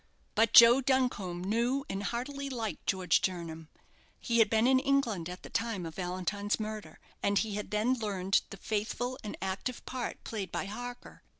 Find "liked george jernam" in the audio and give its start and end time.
2.49-3.67